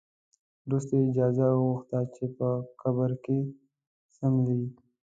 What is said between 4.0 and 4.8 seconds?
څملي.